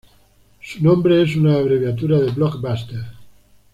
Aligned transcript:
Su 0.61 0.83
nombre, 0.83 1.21
es 1.21 1.35
una 1.35 1.59
abreviatura 1.59 2.19
de 2.19 2.31
BlockBuster. 2.31 3.03